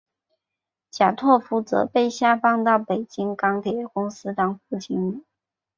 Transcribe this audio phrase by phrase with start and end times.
[0.89, 5.23] 贾拓夫则被下放到北京钢铁公司当副经理。